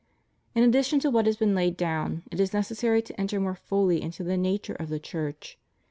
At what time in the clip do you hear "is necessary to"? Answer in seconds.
2.39-3.21